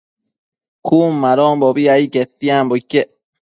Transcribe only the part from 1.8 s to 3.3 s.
ai quetianbo iquec